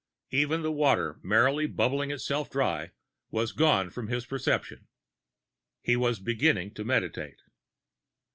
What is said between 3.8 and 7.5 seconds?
from his perception. He was beginning to meditate.